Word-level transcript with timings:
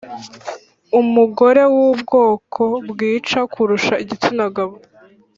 umugore 0.99 1.61
wubwoko 1.75 2.61
bwica 2.89 3.39
kurusha 3.53 3.93
igitsina 4.03 4.45
gabo 4.55 4.75